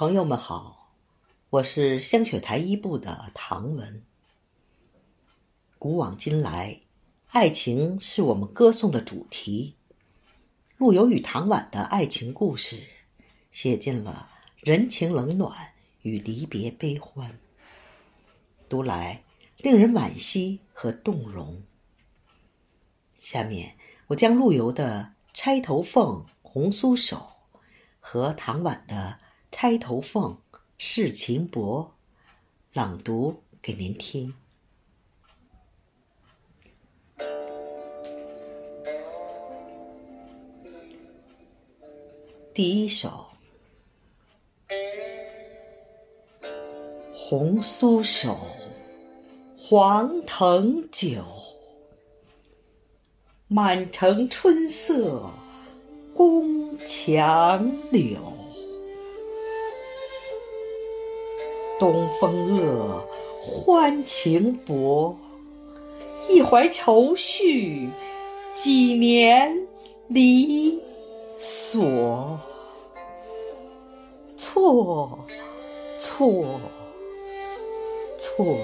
[0.00, 0.94] 朋友们好，
[1.50, 4.02] 我是香雪台一部的唐文。
[5.78, 6.80] 古往今来，
[7.26, 9.76] 爱情是我们歌颂的主题。
[10.78, 12.82] 陆游与唐婉的爱情故事，
[13.50, 17.38] 写尽了人情冷暖与离别悲欢，
[18.70, 19.22] 读来
[19.58, 21.62] 令人惋惜和动容。
[23.18, 23.76] 下面
[24.06, 27.16] 我将陆游的《钗头凤·红酥手》
[28.00, 29.18] 和唐婉的。
[29.50, 30.38] 《钗头凤·
[30.78, 31.84] 侍秦伯》
[32.72, 34.32] 朗读给您听。
[42.54, 43.26] 第一首
[47.14, 48.38] 《红酥手》，
[49.58, 51.22] 黄藤酒，
[53.46, 55.30] 满城春色
[56.14, 58.39] 宫墙柳。
[61.80, 63.02] 东风恶，
[63.42, 65.16] 欢情薄。
[66.28, 67.88] 一怀愁绪，
[68.54, 69.66] 几年
[70.08, 70.78] 离
[71.38, 72.38] 索。
[74.36, 75.18] 错，
[75.98, 76.60] 错，
[78.18, 78.56] 错。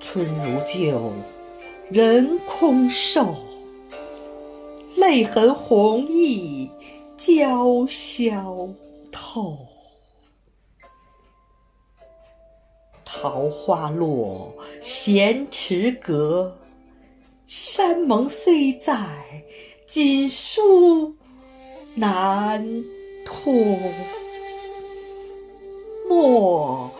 [0.00, 1.12] 春如旧，
[1.90, 3.34] 人空瘦。
[4.96, 6.70] 泪痕红浥。
[7.18, 8.74] 鲛绡
[9.10, 9.56] 透，
[13.04, 16.54] 桃花落，闲池阁。
[17.46, 18.94] 山盟虽在，
[19.86, 21.16] 锦书
[21.94, 22.84] 难
[23.24, 23.52] 托。
[26.08, 26.90] 莫，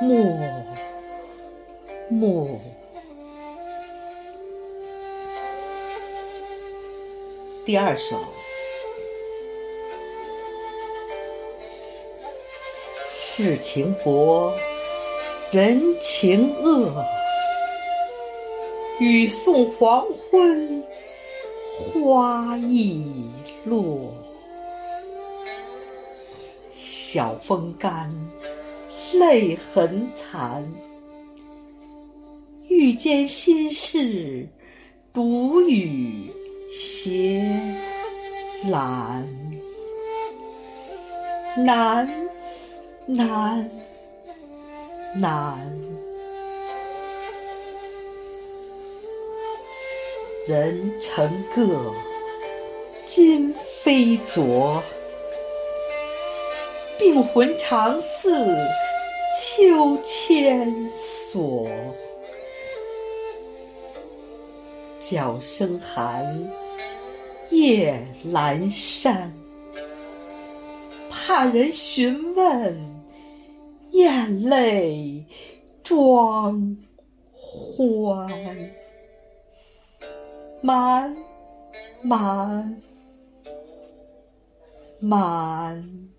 [0.00, 0.38] 莫，
[2.08, 2.60] 莫。
[7.66, 8.16] 第二首。
[13.36, 14.54] 世情薄，
[15.50, 17.04] 人情恶。
[19.00, 20.84] 雨送黄昏，
[21.92, 23.04] 花易
[23.64, 24.14] 落。
[26.76, 28.08] 晓风干，
[29.14, 30.64] 泪痕残。
[32.68, 34.48] 欲笺心事，
[35.12, 36.30] 独语
[36.70, 37.44] 斜
[38.66, 39.24] 阑。
[41.56, 42.08] 难。
[43.06, 43.70] 难，
[45.14, 45.60] 难。
[50.46, 51.92] 人成各，
[53.06, 54.82] 今非昨。
[56.98, 58.30] 病魂常似
[59.38, 61.68] 秋千索。
[64.98, 66.48] 角声寒，
[67.50, 69.30] 夜阑珊。
[71.10, 72.93] 怕人询问。
[73.94, 75.24] 眼泪
[75.84, 76.76] 装
[77.32, 78.28] 欢，
[80.60, 81.16] 满
[82.02, 82.82] 满
[84.98, 86.10] 满。